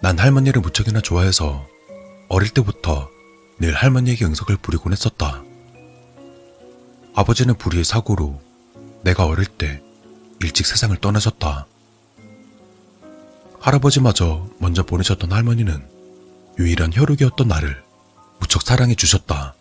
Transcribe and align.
난 0.00 0.18
할머니를 0.18 0.62
무척이나 0.62 1.00
좋아해서 1.00 1.66
어릴 2.28 2.50
때부터 2.50 3.10
늘 3.58 3.74
할머니에게 3.74 4.24
응석을 4.24 4.56
부리곤 4.56 4.92
했었다. 4.92 5.42
아버지는 7.14 7.54
불의의 7.56 7.84
사고로 7.84 8.40
내가 9.02 9.26
어릴 9.26 9.44
때 9.46 9.82
일찍 10.40 10.66
세상을 10.66 10.96
떠나셨다. 10.96 11.66
할아버지마저 13.60 14.48
먼저 14.58 14.84
보내셨던 14.84 15.32
할머니는 15.32 15.86
유일한 16.58 16.92
혈육이었던 16.94 17.46
나를 17.46 17.82
무척 18.38 18.62
사랑해 18.62 18.94
주셨다. 18.94 19.54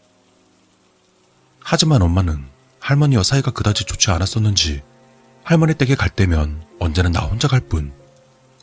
하지만 1.60 2.02
엄마는 2.02 2.46
할머니와 2.80 3.24
사이가 3.24 3.52
그다지 3.52 3.84
좋지 3.84 4.10
않았었는지 4.12 4.82
할머니 5.44 5.74
댁에 5.74 5.96
갈 5.96 6.10
때면 6.10 6.64
언제나 6.80 7.10
나 7.10 7.22
혼자 7.22 7.50
갈 7.50 7.60
뿐 7.60 7.92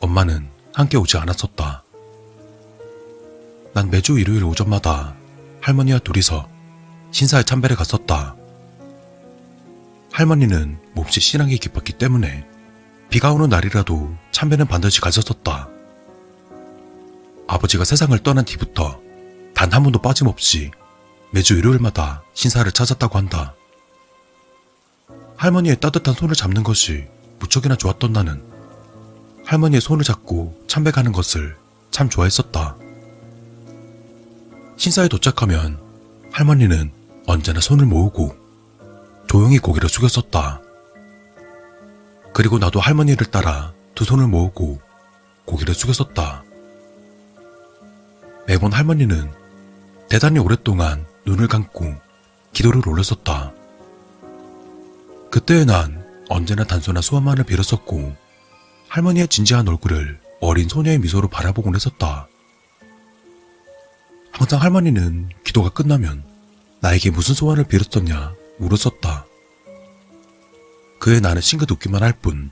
엄마는 0.01 0.49
함께 0.77 0.95
오지 0.95 1.17
않았었다. 1.17 1.83
난 3.73 3.89
매주 3.89 4.19
일요일 4.19 4.43
오전마다 4.43 5.15
할머니와 5.59 5.97
둘이서 5.97 6.47
신사에 7.09 7.41
참배를 7.41 7.75
갔었다. 7.75 8.35
할머니는 10.11 10.77
몹시 10.93 11.19
신앙이 11.19 11.57
깊었기 11.57 11.93
때문에 11.93 12.47
비가 13.09 13.33
오는 13.33 13.49
날이라도 13.49 14.15
참배는 14.31 14.67
반드시 14.67 15.01
가셨었다. 15.01 15.67
아버지가 17.47 17.83
세상을 17.83 18.15
떠난 18.19 18.45
뒤부터 18.45 19.01
단 19.55 19.73
한 19.73 19.81
번도 19.81 19.99
빠짐없이 19.99 20.69
매주 21.31 21.55
일요일마다 21.55 22.21
신사를 22.35 22.71
찾았다고 22.71 23.17
한다. 23.17 23.55
할머니의 25.37 25.79
따뜻한 25.79 26.13
손을 26.13 26.35
잡는 26.35 26.61
것이 26.61 27.07
무척이나 27.39 27.75
좋았던 27.75 28.13
나는 28.13 28.56
할머니의 29.47 29.79
손을 29.79 30.03
잡고 30.03 30.61
참배 30.67 30.91
가는 30.91 31.13
것을 31.13 31.55
참 31.89 32.09
좋아했었다. 32.09 32.75
신사에 34.75 35.07
도착하면 35.07 35.79
할머니는 36.33 36.91
언제나 37.27 37.61
손을 37.61 37.85
모으고 37.85 38.35
조용히 39.25 39.57
고개를 39.57 39.87
숙였었다. 39.87 40.61
그리고 42.33 42.59
나도 42.59 42.81
할머니를 42.81 43.27
따라 43.27 43.73
두 43.95 44.03
손을 44.03 44.27
모으고 44.27 44.81
고개를 45.45 45.73
숙였었다. 45.73 46.43
매번 48.47 48.73
할머니는 48.73 49.31
대단히 50.09 50.39
오랫동안 50.39 51.05
눈을 51.25 51.47
감고 51.47 51.95
기도를 52.51 52.87
올렸었다. 52.87 53.53
그때의 55.31 55.65
난 55.65 56.05
언제나 56.27 56.65
단순한 56.65 57.01
소원만을 57.01 57.45
빌었었고 57.45 58.26
할머니의 58.89 59.27
진지한 59.27 59.67
얼굴을 59.67 60.19
어린 60.39 60.69
소녀의 60.69 60.99
미소로 60.99 61.27
바라보곤 61.29 61.75
했었다. 61.75 62.27
항상 64.31 64.61
할머니는 64.61 65.29
기도가 65.43 65.69
끝나면 65.69 66.23
나에게 66.79 67.09
무슨 67.09 67.33
소원을 67.33 67.65
빌었었냐 67.65 68.33
물었었다. 68.59 69.25
그에 70.99 71.19
나는 71.19 71.41
싱긋 71.41 71.69
웃기만 71.71 72.03
할 72.03 72.13
뿐 72.21 72.51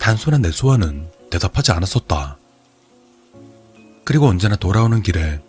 단순한 0.00 0.42
내 0.42 0.50
소원은 0.52 1.10
대답하지 1.30 1.72
않았었다. 1.72 2.38
그리고 4.04 4.26
언제나 4.26 4.56
돌아오는 4.56 5.02
길에 5.02 5.40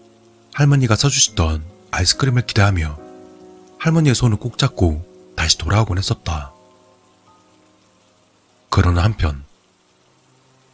할머니가 0.53 0.95
사주시던 0.95 1.63
아이스크림을 1.91 2.45
기대하며 2.45 2.99
할머니의 3.77 4.15
손을 4.15 4.37
꼭 4.37 4.57
잡고 4.57 5.05
다시 5.35 5.57
돌아오곤 5.57 5.97
했었다. 5.97 6.51
그러나 8.69 9.03
한편 9.03 9.43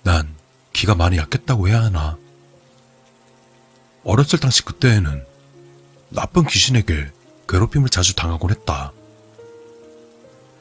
난 0.05 0.35
기가 0.71 0.93
많이 0.93 1.17
약했다고 1.17 1.67
해야 1.67 1.81
하나. 1.83 2.15
어렸을 4.03 4.39
당시 4.39 4.63
그때에는 4.63 5.25
나쁜 6.09 6.45
귀신에게 6.45 7.11
괴롭힘을 7.49 7.89
자주 7.89 8.15
당하곤 8.15 8.51
했다. 8.51 8.93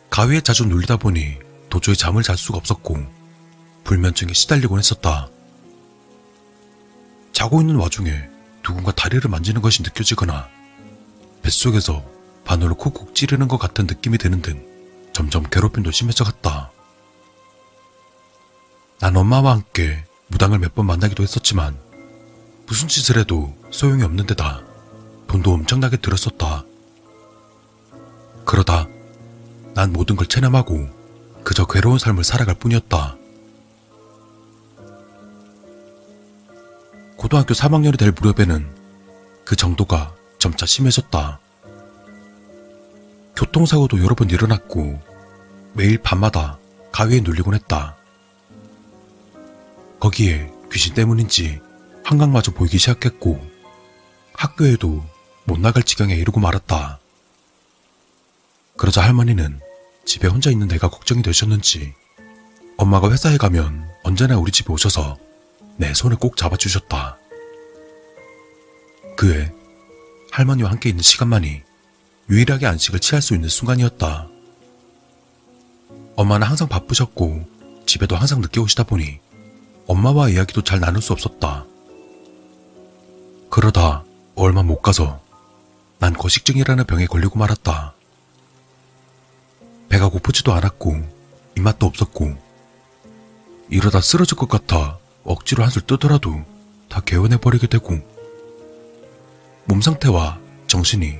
가위에 0.08 0.40
자주 0.40 0.64
눌리다 0.64 0.96
보니 0.96 1.36
도저히 1.68 1.94
잠을 1.94 2.22
잘 2.22 2.38
수가 2.38 2.56
없었고 2.56 2.96
불면증에 3.84 4.32
시달리곤 4.32 4.78
했었다. 4.78 5.28
자고 7.32 7.60
있는 7.60 7.76
와중에 7.76 8.10
누군가 8.62 8.92
다리를 8.92 9.28
만지는 9.28 9.60
것이 9.60 9.82
느껴지거나 9.82 10.48
뱃속에서 11.42 12.02
바늘로 12.46 12.76
쿡쿡 12.76 13.14
찌르는 13.14 13.48
것 13.48 13.58
같은 13.58 13.86
느낌이 13.86 14.16
드는 14.16 14.40
등 14.40 14.66
점점 15.12 15.42
괴롭힘도 15.42 15.90
심해져 15.90 16.24
갔다. 16.24 16.72
난 19.04 19.14
엄마와 19.18 19.52
함께 19.52 20.02
무당을 20.28 20.60
몇 20.60 20.74
번 20.74 20.86
만나기도 20.86 21.22
했었지만 21.22 21.76
무슨 22.66 22.88
짓을 22.88 23.18
해도 23.18 23.54
소용이 23.70 24.02
없는 24.02 24.26
데다 24.26 24.62
돈도 25.26 25.52
엄청나게 25.52 25.98
들었었다. 25.98 26.64
그러다 28.46 28.88
난 29.74 29.92
모든 29.92 30.16
걸 30.16 30.26
체념하고 30.26 30.88
그저 31.44 31.66
괴로운 31.66 31.98
삶을 31.98 32.24
살아갈 32.24 32.54
뿐이었다. 32.54 33.18
고등학교 37.18 37.52
3학년이 37.52 37.98
될 37.98 38.10
무렵에는 38.10 38.74
그 39.44 39.54
정도가 39.54 40.14
점차 40.38 40.64
심해졌다. 40.64 41.40
교통사고도 43.36 44.02
여러 44.02 44.14
번 44.14 44.30
일어났고 44.30 44.98
매일 45.74 45.98
밤마다 45.98 46.58
가위에 46.90 47.20
눌리곤 47.20 47.52
했다. 47.52 47.98
거기에 50.04 50.50
귀신 50.70 50.92
때문인지 50.92 51.62
한강마저 52.04 52.52
보이기 52.52 52.76
시작했고 52.76 53.40
학교에도 54.34 55.02
못 55.44 55.58
나갈 55.58 55.82
지경에 55.82 56.14
이르고 56.14 56.40
말았다. 56.40 56.98
그러자 58.76 59.02
할머니는 59.02 59.60
집에 60.04 60.28
혼자 60.28 60.50
있는 60.50 60.68
내가 60.68 60.90
걱정이 60.90 61.22
되셨는지 61.22 61.94
엄마가 62.76 63.10
회사에 63.10 63.38
가면 63.38 63.88
언제나 64.02 64.36
우리 64.36 64.52
집에 64.52 64.70
오셔서 64.74 65.16
내 65.78 65.94
손을 65.94 66.18
꼭 66.18 66.36
잡아주셨다. 66.36 67.16
그해 69.16 69.54
할머니와 70.32 70.70
함께 70.70 70.90
있는 70.90 71.02
시간만이 71.02 71.62
유일하게 72.28 72.66
안식을 72.66 73.00
취할 73.00 73.22
수 73.22 73.32
있는 73.32 73.48
순간이었다. 73.48 74.28
엄마는 76.16 76.46
항상 76.46 76.68
바쁘셨고 76.68 77.48
집에도 77.86 78.16
항상 78.16 78.42
늦게 78.42 78.60
오시다 78.60 78.82
보니 78.82 79.24
엄마와 79.86 80.30
이야기도 80.30 80.62
잘 80.62 80.80
나눌 80.80 81.02
수 81.02 81.12
없었다. 81.12 81.64
그러다 83.50 84.04
얼마 84.34 84.62
못 84.62 84.80
가서 84.80 85.20
난 85.98 86.12
거식증이라는 86.12 86.84
병에 86.84 87.06
걸리고 87.06 87.38
말았다. 87.38 87.94
배가 89.88 90.08
고프지도 90.08 90.52
않았고 90.52 90.96
입맛도 91.56 91.86
없었고 91.86 92.36
이러다 93.70 94.00
쓰러질 94.00 94.36
것 94.36 94.48
같아 94.48 94.98
억지로 95.22 95.62
한술 95.62 95.82
뜨더라도 95.82 96.42
다 96.88 97.00
개운해버리게 97.00 97.68
되고 97.68 97.98
몸 99.66 99.80
상태와 99.80 100.38
정신이 100.66 101.18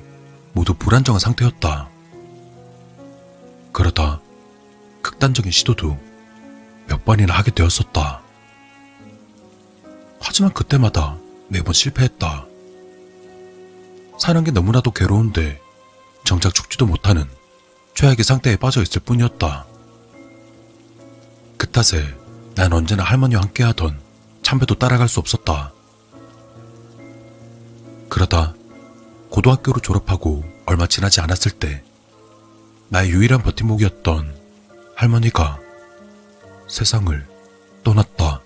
모두 0.53 0.73
불안정한 0.73 1.19
상태였다. 1.19 1.89
그러다 3.71 4.21
극단적인 5.01 5.51
시도도 5.51 5.97
몇 6.87 7.03
번이나 7.05 7.33
하게 7.33 7.51
되었었다. 7.51 8.24
하지만 10.35 10.51
그때마다 10.51 11.17
매번 11.47 11.73
실패했다. 11.73 12.45
사는 14.19 14.43
게 14.43 14.51
너무나도 14.51 14.91
괴로운데 14.91 15.61
정작 16.25 16.53
죽지도 16.53 16.85
못하는 16.85 17.23
최악의 17.93 18.25
상태에 18.25 18.57
빠져 18.57 18.81
있을 18.81 19.01
뿐이었다. 19.05 19.65
그 21.55 21.71
탓에 21.71 22.13
난 22.53 22.73
언제나 22.73 23.03
할머니와 23.03 23.43
함께하던 23.43 24.01
참배도 24.43 24.75
따라갈 24.75 25.07
수 25.07 25.21
없었다. 25.21 25.71
그러다 28.09 28.55
고등학교로 29.29 29.79
졸업하고 29.79 30.43
얼마 30.65 30.85
지나지 30.85 31.21
않았을 31.21 31.51
때 31.51 31.81
나의 32.89 33.09
유일한 33.09 33.41
버팀목이었던 33.41 34.35
할머니가 34.97 35.59
세상을 36.67 37.25
떠났다. 37.85 38.44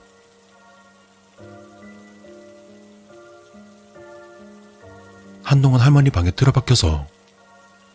한동안 5.49 5.81
할머니 5.81 6.11
방에 6.11 6.29
틀어박혀서 6.29 7.07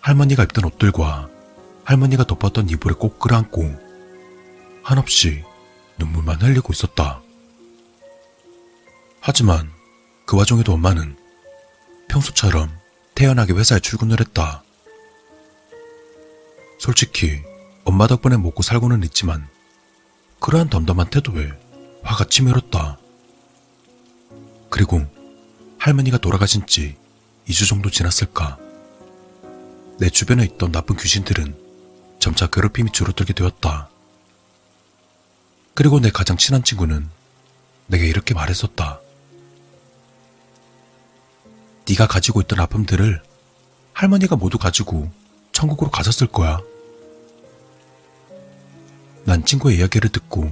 할머니가 0.00 0.42
입던 0.42 0.64
옷들과 0.64 1.28
할머니가 1.84 2.24
덮었던 2.24 2.68
이불에 2.68 2.96
꼭 2.98 3.20
끌어안고 3.20 3.72
한없이 4.82 5.44
눈물만 5.96 6.42
흘리고 6.42 6.72
있었다. 6.72 7.22
하지만 9.20 9.70
그 10.26 10.36
와중에도 10.36 10.72
엄마는 10.72 11.16
평소처럼 12.08 12.76
태연하게 13.14 13.52
회사에 13.52 13.78
출근을 13.78 14.18
했다. 14.18 14.64
솔직히 16.80 17.40
엄마 17.84 18.08
덕분에 18.08 18.36
먹고 18.36 18.64
살고는 18.64 19.04
있지만 19.04 19.46
그러한 20.40 20.70
덤덤한 20.70 21.10
태도에 21.10 21.52
화가 22.02 22.24
치밀었다. 22.24 22.98
그리고 24.70 25.06
할머니가 25.78 26.18
돌아가신 26.18 26.66
지 26.66 27.03
2주 27.48 27.68
정도 27.68 27.90
지났을까. 27.90 28.58
내 29.98 30.08
주변에 30.10 30.44
있던 30.44 30.72
나쁜 30.72 30.96
귀신들은 30.96 31.54
점차 32.18 32.46
괴롭힘이 32.46 32.90
줄어들게 32.92 33.32
되었다. 33.32 33.88
그리고 35.74 36.00
내 36.00 36.10
가장 36.10 36.36
친한 36.36 36.62
친구는 36.62 37.08
내게 37.86 38.06
이렇게 38.06 38.34
말했었다. 38.34 39.00
네가 41.88 42.06
가지고 42.06 42.40
있던 42.40 42.60
아픔들을 42.60 43.22
할머니가 43.92 44.36
모두 44.36 44.58
가지고 44.58 45.10
천국으로 45.52 45.90
가셨을 45.90 46.26
거야. 46.28 46.60
난 49.24 49.44
친구의 49.44 49.78
이야기를 49.78 50.10
듣고 50.10 50.50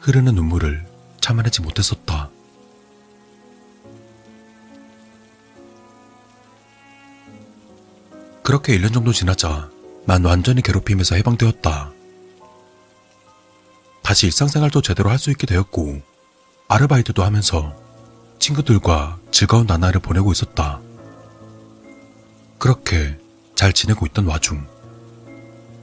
흐르는 0.00 0.34
눈물을 0.34 0.86
참아내지 1.20 1.62
못했었다. 1.62 2.31
그렇게 8.52 8.76
1년 8.76 8.92
정도 8.92 9.14
지나자 9.14 9.70
난 10.04 10.26
완전히 10.26 10.60
괴롭힘에서 10.60 11.14
해방되었다. 11.14 11.90
다시 14.02 14.26
일상생활도 14.26 14.82
제대로 14.82 15.08
할 15.08 15.18
수 15.18 15.30
있게 15.30 15.46
되었고 15.46 16.02
아르바이트도 16.68 17.24
하면서 17.24 17.74
친구들과 18.38 19.18
즐거운 19.30 19.64
나날을 19.64 20.02
보내고 20.02 20.32
있었다. 20.32 20.82
그렇게 22.58 23.18
잘 23.54 23.72
지내고 23.72 24.04
있던 24.04 24.26
와중 24.26 24.66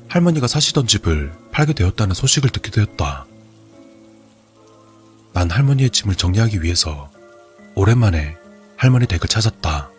할머니가 0.07 0.45
사시던 0.45 0.85
집을 0.85 1.33
팔게 1.51 1.73
되었다는 1.73 2.13
소식을 2.13 2.51
듣게 2.51 2.69
되었다. 2.69 3.25
난 5.33 5.49
할머니의 5.49 5.89
짐을 5.89 6.13
정리하기 6.13 6.61
위해서 6.61 7.09
오랜만에 7.73 8.37
할머니 8.77 9.07
댁을 9.07 9.27
찾았다. 9.27 9.89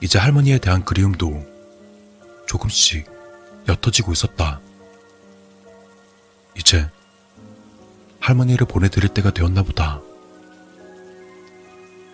이제 0.00 0.18
할머니에 0.18 0.58
대한 0.58 0.84
그리움도 0.84 1.46
조금씩 2.46 3.06
옅어지고 3.68 4.12
있었다. 4.12 4.60
이제 6.56 6.88
할머니를 8.20 8.66
보내드릴 8.66 9.10
때가 9.10 9.30
되었나 9.30 9.62
보다. 9.62 10.00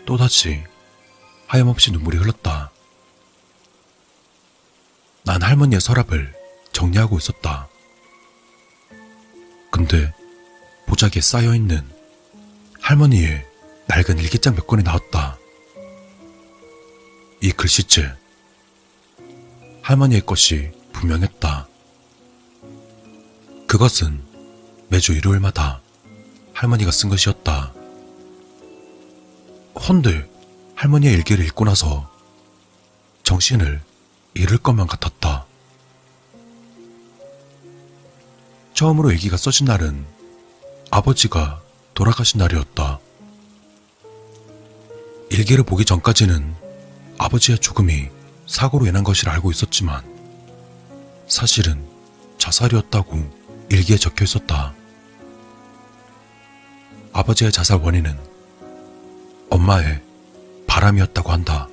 또다시 0.05 0.63
하염없이 1.47 1.93
눈물이 1.93 2.19
흘렀다. 2.19 2.71
난 5.25 5.43
할머니의 5.43 5.81
서랍을 5.81 6.35
정리하고 6.73 7.19
있었다. 7.19 7.69
근데 9.71 10.13
보자기에 10.87 11.21
쌓여있는 11.23 11.89
할머니의 12.81 13.45
낡은 13.89 14.19
일기장 14.19 14.55
몇 14.55 14.67
권이 14.67 14.83
나왔다. 14.83 15.36
이 17.67 17.69
글씨체 17.69 18.15
할머니의 19.83 20.25
것이 20.25 20.71
분명했다. 20.93 21.67
그것은 23.67 24.23
매주 24.89 25.13
일요일마다 25.13 25.81
할머니가 26.53 26.93
쓴 26.93 27.09
것이었다. 27.09 27.75
헌데 29.89 30.31
할머니의 30.77 31.13
일기를 31.15 31.45
읽고 31.47 31.65
나서 31.65 32.09
정신을 33.25 33.83
잃을 34.35 34.59
것만 34.59 34.87
같았다. 34.87 35.45
처음으로 38.75 39.11
일기가 39.11 39.37
써진 39.37 39.67
날은 39.67 40.07
아버지가 40.93 41.61
돌아가신 41.95 42.39
날이었다. 42.39 43.01
일기를 45.31 45.65
보기 45.65 45.85
전까지는 45.85 46.66
아버지의 47.19 47.59
죽음이 47.59 48.09
사고로 48.47 48.87
인한 48.87 49.05
것이라 49.05 49.33
알고 49.33 49.51
있었지만 49.51 50.03
사실은 51.27 51.85
자살이었다고 52.39 53.67
일기에 53.71 53.97
적혀 53.97 54.25
있었다. 54.25 54.75
아버지의 57.13 57.51
자살 57.51 57.79
원인은 57.81 58.17
엄마의 59.51 60.03
바람이었다고 60.67 61.33
한다. 61.33 61.69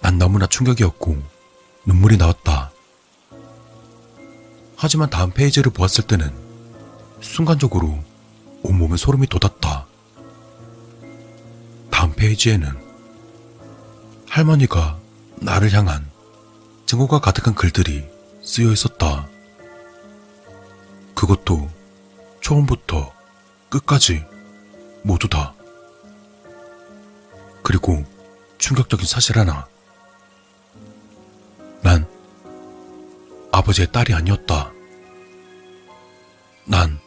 난 0.00 0.18
너무나 0.18 0.46
충격이었고 0.46 1.16
눈물이 1.84 2.16
나왔다. 2.16 2.72
하지만 4.76 5.10
다음 5.10 5.30
페이지를 5.30 5.72
보았을 5.72 6.06
때는 6.06 6.32
순간적으로 7.20 7.98
온몸에 8.62 8.96
소름이 8.96 9.26
돋았다. 9.26 9.86
다음 11.90 12.12
페이지에는 12.14 12.87
할머니가 14.28 14.98
나를 15.36 15.72
향한 15.72 16.08
증오가 16.86 17.18
가득한 17.18 17.54
글들이 17.54 18.06
쓰여 18.42 18.72
있었다. 18.72 19.28
그것도 21.14 21.68
처음부터 22.42 23.12
끝까지 23.68 24.24
모두 25.02 25.28
다. 25.28 25.54
그리고 27.62 28.04
충격적인 28.58 29.06
사실 29.06 29.38
하나. 29.38 29.66
난 31.82 32.06
아버지의 33.52 33.92
딸이 33.92 34.14
아니었다. 34.14 34.72
난 36.64 36.98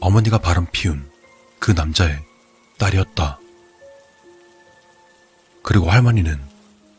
어머니가 0.00 0.38
바람 0.38 0.66
피운 0.70 1.10
그 1.58 1.72
남자의 1.72 2.24
딸이었다. 2.78 3.38
그리고 5.62 5.90
할머니는 5.90 6.40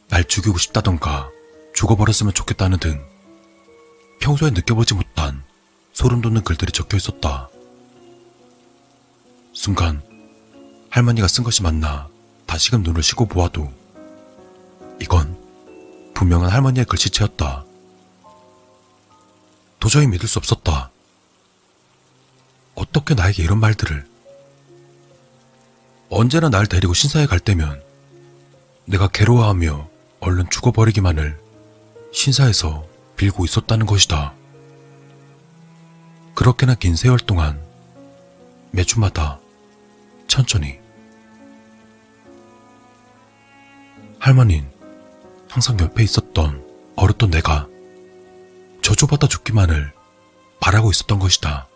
날 0.09 0.23
죽이고 0.23 0.57
싶다던가 0.57 1.29
죽어버렸으면 1.73 2.33
좋겠다는 2.33 2.79
등 2.79 3.03
평소에 4.19 4.51
느껴보지 4.51 4.93
못한 4.93 5.43
소름 5.93 6.21
돋는 6.21 6.43
글들이 6.43 6.71
적혀 6.71 6.97
있었다. 6.97 7.49
순간 9.53 10.01
할머니가 10.89 11.27
쓴 11.27 11.43
것이 11.43 11.63
맞나 11.63 12.07
다시금 12.45 12.83
눈을 12.83 13.01
쉬고 13.01 13.25
보아도 13.25 13.71
이건 15.01 15.37
분명한 16.13 16.51
할머니의 16.51 16.85
글씨체였다. 16.85 17.65
도저히 19.79 20.05
믿을 20.07 20.27
수 20.27 20.37
없었다. 20.37 20.91
어떻게 22.75 23.15
나에게 23.15 23.43
이런 23.43 23.59
말들을 23.59 24.07
언제나 26.09 26.49
날 26.49 26.67
데리고 26.67 26.93
신사에 26.93 27.25
갈 27.25 27.39
때면 27.39 27.81
내가 28.91 29.07
괴로워하며 29.07 29.87
얼른 30.19 30.49
죽어버리기만을 30.49 31.39
신사에서 32.11 32.85
빌고 33.15 33.45
있었다는 33.45 33.85
것이다. 33.85 34.33
그렇게나 36.35 36.75
긴 36.75 36.97
세월 36.97 37.17
동안 37.17 37.61
매주마다 38.71 39.39
천천히 40.27 40.77
할머니는 44.19 44.69
항상 45.49 45.79
옆에 45.79 46.03
있었던 46.03 46.61
어렸던 46.97 47.29
내가 47.29 47.69
저주받아 48.81 49.27
죽기만을 49.27 49.93
바라고 50.59 50.91
있었던 50.91 51.17
것이다. 51.17 51.69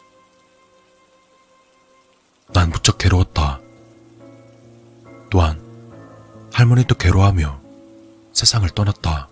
난 2.50 2.70
무척 2.72 2.98
괴로웠다. 2.98 3.45
할머니도 6.76 6.96
괴로워하며 6.96 7.62
세상을 8.34 8.70
떠났다. 8.70 9.30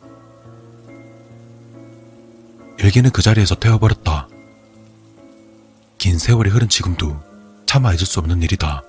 일기는 2.80 3.10
그 3.12 3.22
자리에서 3.22 3.56
태워버렸다. 3.56 4.28
긴 5.98 6.18
세월이 6.18 6.50
흐른 6.50 6.70
지금도 6.70 7.22
차마 7.66 7.90
잊을 7.92 8.06
수 8.06 8.20
없는 8.20 8.42
일이다. 8.42 8.84